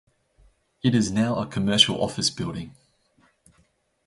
It 0.81 0.95
is 0.95 1.11
now 1.11 1.35
a 1.35 1.45
commercial 1.45 2.03
office 2.03 2.31
building. 2.31 2.73